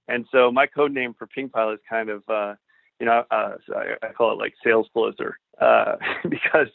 [0.09, 2.55] and so my code name for Ping Pilot is kind of, uh,
[3.01, 5.97] you know, uh, so I, I, call it like sales closer uh,
[6.29, 6.69] because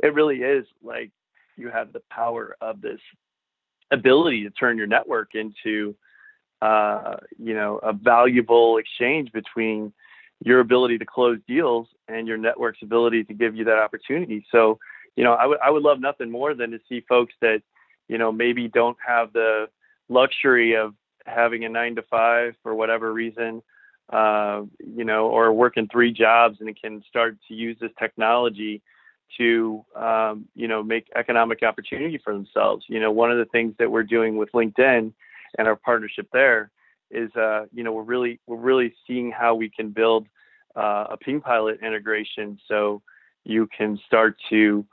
[0.00, 1.10] it really is like
[1.56, 3.00] you have the power of this
[3.90, 5.94] ability to turn your network into,
[6.62, 9.92] uh, you know, a valuable exchange between
[10.44, 14.44] your ability to close deals and your network's ability to give you that opportunity.
[14.52, 14.78] So,
[15.16, 17.62] you know, I would I would love nothing more than to see folks that,
[18.08, 19.68] you know, maybe don't have the
[20.08, 20.94] luxury of
[21.26, 23.62] having a nine to five for whatever reason,
[24.10, 28.80] uh, you know, or working three jobs and can start to use this technology
[29.36, 32.84] to, um, you know, make economic opportunity for themselves.
[32.88, 35.12] You know, one of the things that we're doing with LinkedIn
[35.58, 36.70] and our partnership there
[37.10, 40.26] is, uh, you know, we're really we're really seeing how we can build
[40.76, 43.02] uh, a Ping Pilot integration so
[43.44, 44.84] you can start to,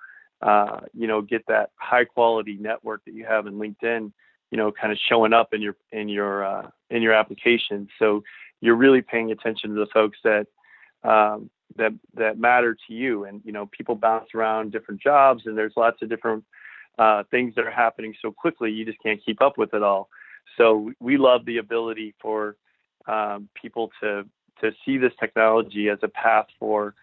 [0.41, 4.11] uh, you know, get that high quality network that you have in LinkedIn
[4.51, 7.87] you know, kind of showing up in your in your uh, in your application.
[7.99, 8.23] So
[8.61, 10.47] you're really paying attention to the folks that
[11.03, 13.25] um, that that matter to you.
[13.25, 16.43] And you know, people bounce around different jobs, and there's lots of different
[16.97, 18.71] uh, things that are happening so quickly.
[18.71, 20.09] You just can't keep up with it all.
[20.57, 22.55] So we love the ability for
[23.07, 24.25] um, people to
[24.61, 26.95] to see this technology as a path for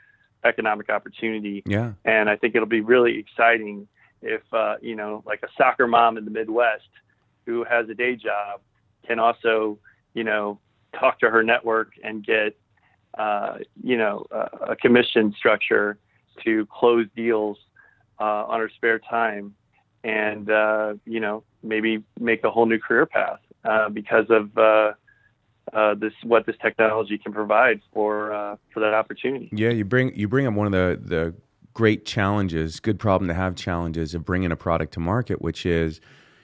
[0.45, 1.63] economic opportunity.
[1.67, 1.93] Yeah.
[2.05, 3.87] And I think it'll be really exciting
[4.23, 6.89] if uh, you know, like a soccer mom in the Midwest
[7.47, 8.61] who has a day job
[9.07, 9.79] can also,
[10.15, 10.59] you know,
[10.99, 12.57] talk to her network and get,
[13.19, 15.99] uh, you know, a, a, commission structure
[16.45, 17.59] to close deals
[18.21, 19.55] uh, on her spare time,
[20.05, 24.93] and uh, you know, maybe make a whole new career path uh, because of uh,
[25.73, 29.49] uh, this what this technology can provide for for that opportunity.
[29.53, 31.35] Yeah, you bring you bring up one of the the
[31.75, 36.01] great challenges, good problem to have challenges of bringing a product to market, which is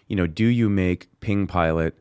[0.09, 1.99] you know, do you make Ping Pilot?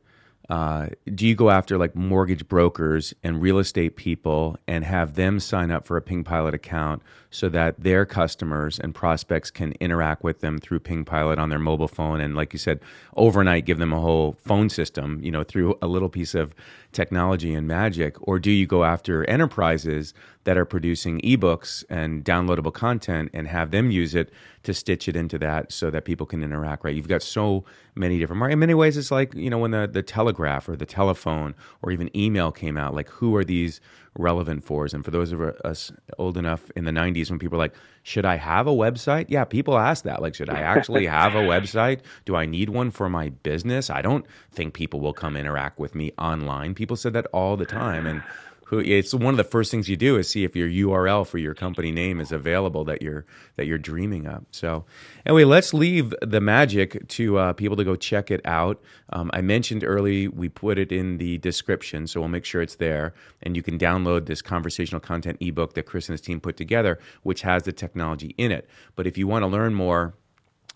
[0.50, 5.42] Uh, do you go after like mortgage brokers and real estate people and have them
[5.42, 7.04] sign up for a Ping Pilot account
[7.38, 11.60] so that their customers and prospects can interact with them through Ping Pilot on their
[11.60, 12.79] mobile phone and, like you said,
[13.15, 16.56] overnight give them a whole phone system, you know, through a little piece of
[16.94, 18.15] technology and magic?
[18.27, 20.15] Or do you go after enterprises
[20.46, 24.31] that are producing ebooks and downloadable content and have them use it
[24.63, 26.96] to stitch it into that so that people can interact, right?
[26.96, 27.65] You've got so
[27.96, 28.54] many different markets.
[28.54, 31.92] In many ways, it's like, you know, when the, the telegraph or the telephone or
[31.92, 33.79] even email came out, like who are these
[34.18, 34.94] relevant for us?
[34.94, 38.26] And for those of us old enough in the 90s when people are like, should
[38.26, 39.26] I have a website?
[39.30, 40.22] Yeah, people ask that.
[40.22, 42.02] Like, should I actually have a website?
[42.26, 43.90] Do I need one for my business?
[43.90, 46.74] I don't think people will come interact with me online.
[46.74, 48.06] People said that all the time.
[48.06, 48.24] And
[48.68, 51.38] who it's one of the first things you do is see if your URL for
[51.38, 54.44] your company name is available that you're that you're dreaming of.
[54.52, 54.84] So
[55.26, 58.82] anyway, let's leave the magic to uh, people to go check it out.
[59.13, 62.76] Um, I mentioned early we put it in the description, so we'll make sure it's
[62.76, 66.58] there, and you can download this conversational content ebook that Chris and his team put
[66.58, 68.68] together, which has the technology in it.
[68.98, 70.13] But if you want to learn more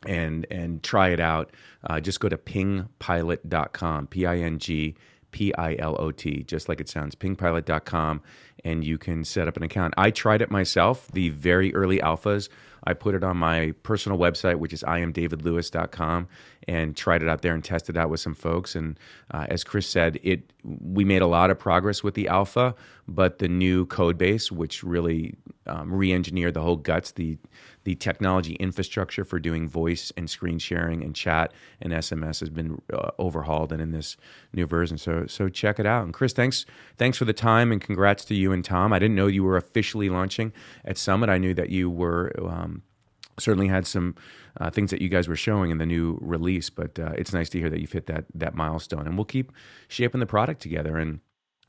[0.05, 1.51] and and try it out,
[1.83, 4.95] uh, just go to pingpilot.com, P I N G
[5.31, 8.21] P I L O T, just like it sounds, pingpilot.com,
[8.63, 9.93] and you can set up an account.
[9.97, 12.49] I tried it myself, the very early alphas.
[12.83, 16.27] I put it on my personal website, which is iamdavidlewis.com,
[16.67, 18.75] and tried it out there and tested out with some folks.
[18.75, 18.99] And
[19.31, 22.75] uh, as Chris said, it we made a lot of progress with the alpha,
[23.07, 25.35] but the new code base, which really
[25.65, 27.37] um, re-engineered the whole guts, the
[27.83, 31.51] the technology infrastructure for doing voice and screen sharing and chat
[31.81, 34.17] and SMS has been uh, overhauled and in this
[34.53, 34.97] new version.
[34.97, 36.03] So so check it out.
[36.03, 36.65] And Chris, thanks
[36.97, 38.93] thanks for the time and congrats to you and Tom.
[38.93, 40.53] I didn't know you were officially launching
[40.85, 41.29] at Summit.
[41.29, 42.31] I knew that you were.
[42.37, 42.83] Um,
[43.39, 44.15] certainly had some
[44.59, 47.49] uh, things that you guys were showing in the new release, but uh, it's nice
[47.49, 49.51] to hear that you've hit that that milestone, and we'll keep
[49.87, 50.97] shaping the product together.
[50.97, 51.19] And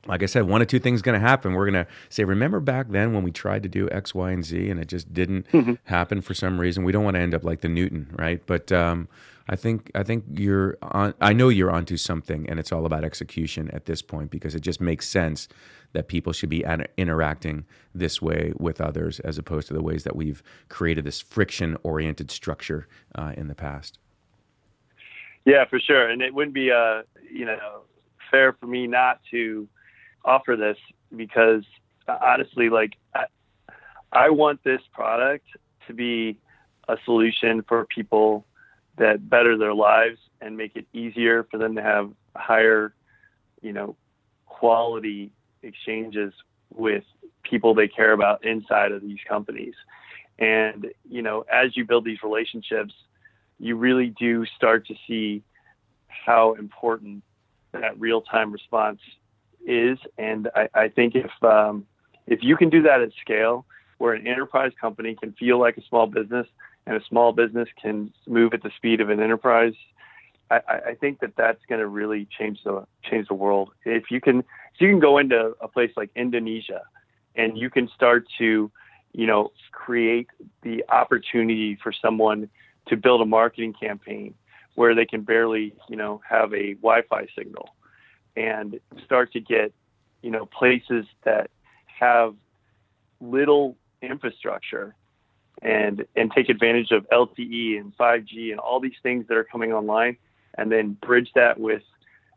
[0.05, 1.53] like I said, one of two things going to happen.
[1.53, 4.43] We're going to say, remember back then when we tried to do X, Y, and
[4.43, 5.73] Z, and it just didn't mm-hmm.
[5.85, 6.83] happen for some reason.
[6.83, 8.41] We don't want to end up like the Newton, right?
[8.45, 9.07] But um,
[9.47, 11.13] I think I think you're on.
[11.21, 14.61] I know you're onto something, and it's all about execution at this point because it
[14.61, 15.47] just makes sense
[15.93, 16.65] that people should be
[16.97, 17.65] interacting
[17.95, 22.87] this way with others as opposed to the ways that we've created this friction-oriented structure
[23.15, 23.99] uh, in the past.
[25.45, 27.81] Yeah, for sure, and it wouldn't be uh, you know
[28.31, 29.67] fair for me not to
[30.25, 30.77] offer this
[31.15, 31.63] because
[32.07, 33.25] honestly, like I,
[34.11, 35.45] I want this product
[35.87, 36.39] to be
[36.87, 38.45] a solution for people
[38.97, 42.93] that better their lives and make it easier for them to have higher,
[43.61, 43.95] you know,
[44.45, 45.31] quality
[45.63, 46.33] exchanges
[46.73, 47.03] with
[47.43, 49.73] people they care about inside of these companies.
[50.39, 52.93] And, you know, as you build these relationships,
[53.59, 55.43] you really do start to see
[56.07, 57.23] how important
[57.71, 58.99] that real time response
[59.65, 59.97] is.
[60.17, 61.85] And I, I think if um,
[62.27, 63.65] if you can do that at scale,
[63.97, 66.47] where an enterprise company can feel like a small business
[66.85, 69.73] and a small business can move at the speed of an enterprise,
[70.67, 73.71] I, I think that that's going to really change the change the world.
[73.85, 76.81] If you can, if you can go into a place like Indonesia,
[77.35, 78.71] and you can start to,
[79.13, 80.27] you know, create
[80.61, 82.49] the opportunity for someone
[82.87, 84.33] to build a marketing campaign
[84.75, 87.69] where they can barely, you know, have a Wi-Fi signal
[88.35, 89.71] and start to get,
[90.21, 91.49] you know, places that
[91.99, 92.35] have
[93.21, 94.95] little infrastructure
[95.61, 99.71] and and take advantage of LTE and 5G and all these things that are coming
[99.71, 100.17] online,
[100.57, 101.83] and then bridge that with,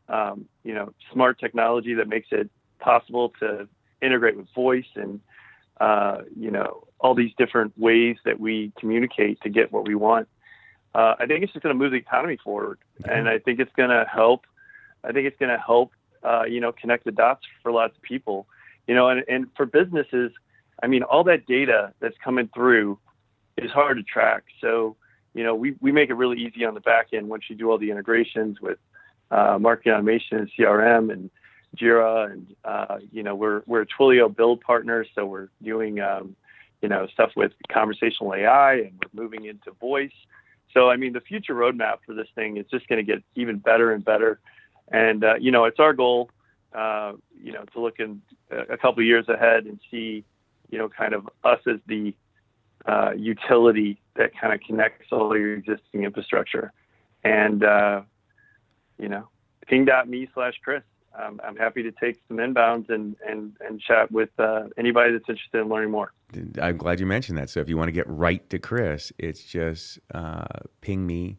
[0.09, 3.69] um, you know, smart technology that makes it possible to
[4.03, 5.21] integrate with voice and,
[5.81, 10.29] uh, you know, all these different ways that we communicate to get what we want.
[10.95, 13.73] Uh, I think it's just going to move the economy forward, and I think it's
[13.77, 14.47] going to help
[15.07, 15.93] I think it's going to help,
[16.23, 18.47] uh, you know, connect the dots for lots of people,
[18.87, 20.33] you know, and, and for businesses,
[20.83, 22.99] I mean, all that data that's coming through
[23.57, 24.45] is hard to track.
[24.61, 24.97] So,
[25.37, 27.71] you know, we, we make it really easy on the back end once you do
[27.71, 28.79] all the integrations with
[29.31, 31.31] uh, marketing automation and CRM and
[31.77, 32.33] Jira.
[32.33, 35.05] And, uh, you know, we're, we're a Twilio build partner.
[35.15, 36.35] So we're doing, um,
[36.81, 40.15] you know, stuff with conversational AI and we're moving into voice.
[40.73, 43.59] So, I mean, the future roadmap for this thing is just going to get even
[43.59, 44.41] better and better.
[44.89, 46.31] And uh, you know, it's our goal,
[46.75, 47.13] uh,
[47.43, 50.25] you know, to look in a couple years ahead and see,
[50.71, 52.15] you know, kind of us as the
[52.87, 56.73] uh, utility that kind of connects all your existing infrastructure.
[57.25, 58.03] And uh,
[58.99, 59.29] you know,
[59.67, 60.83] ping.me slash Chris.
[61.19, 65.29] Um, I'm happy to take some inbounds and and and chat with uh, anybody that's
[65.29, 66.13] interested in learning more.
[66.61, 67.49] I'm glad you mentioned that.
[67.51, 70.45] So if you want to get right to Chris, it's just uh,
[70.81, 71.39] ping me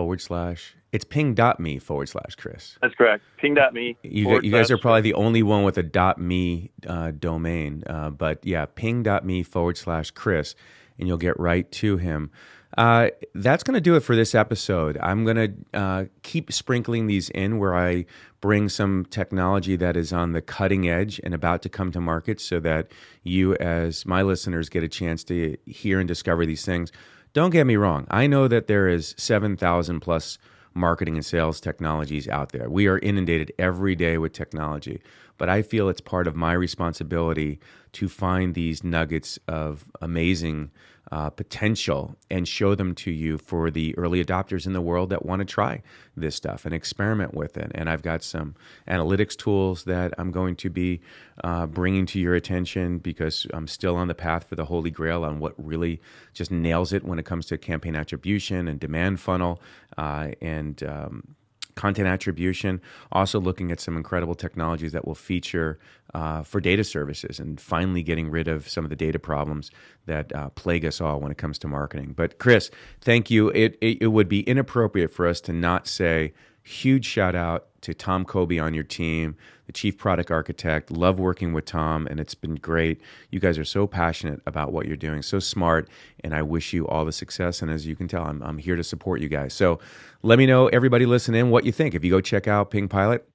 [0.00, 2.78] forward slash it's ping.me forward slash Chris.
[2.80, 3.22] That's correct.
[3.36, 3.98] Ping.me.
[4.02, 7.84] You, you guys are probably the only one with a dot .me uh, domain.
[7.86, 10.54] Uh, but yeah, ping.me forward slash Chris,
[10.98, 12.30] and you'll get right to him.
[12.78, 14.96] Uh, that's going to do it for this episode.
[15.02, 18.06] I'm going to uh, keep sprinkling these in where I
[18.40, 22.40] bring some technology that is on the cutting edge and about to come to market
[22.40, 22.90] so that
[23.22, 26.90] you, as my listeners, get a chance to hear and discover these things.
[27.32, 28.06] Don't get me wrong.
[28.10, 30.38] I know that there is 7,000 plus
[30.74, 32.68] marketing and sales technologies out there.
[32.68, 35.00] We are inundated every day with technology,
[35.38, 37.60] but I feel it's part of my responsibility
[37.92, 40.70] to find these nuggets of amazing
[41.12, 45.26] uh, potential and show them to you for the early adopters in the world that
[45.26, 45.82] want to try
[46.16, 47.70] this stuff and experiment with it.
[47.74, 48.54] And I've got some
[48.86, 51.00] analytics tools that I'm going to be
[51.42, 55.24] uh, bringing to your attention because I'm still on the path for the holy grail
[55.24, 56.00] on what really
[56.32, 59.60] just nails it when it comes to campaign attribution and demand funnel
[59.98, 61.34] uh, and um,
[61.74, 62.80] content attribution,
[63.12, 65.78] also looking at some incredible technologies that will feature
[66.14, 69.70] uh, for data services and finally getting rid of some of the data problems
[70.06, 72.12] that uh, plague us all when it comes to marketing.
[72.16, 73.48] But Chris, thank you.
[73.50, 76.32] It, it, it would be inappropriate for us to not say
[76.62, 79.36] huge shout out to Tom Kobe on your team,
[79.66, 80.90] the chief product architect.
[80.90, 83.00] Love working with Tom, and it's been great.
[83.30, 85.88] You guys are so passionate about what you're doing, so smart,
[86.22, 87.62] and I wish you all the success.
[87.62, 89.54] And as you can tell, I'm, I'm here to support you guys.
[89.54, 89.78] So
[90.22, 91.94] let me know, everybody listening, what you think.
[91.94, 93.26] If you go check out Ping Pilot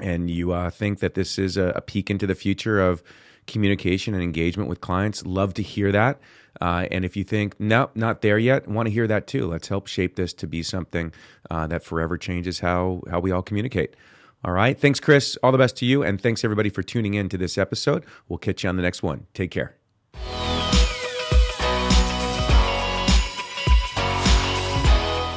[0.00, 3.02] and you uh, think that this is a, a peek into the future of
[3.46, 6.20] communication and engagement with clients, love to hear that.
[6.60, 9.46] Uh, and if you think, nope, not there yet, want to hear that too.
[9.46, 11.12] Let's help shape this to be something
[11.50, 13.96] uh, that forever changes how, how we all communicate.
[14.44, 14.78] All right.
[14.78, 15.36] Thanks, Chris.
[15.42, 16.02] All the best to you.
[16.02, 18.04] And thanks, everybody, for tuning in to this episode.
[18.28, 19.26] We'll catch you on the next one.
[19.34, 19.81] Take care.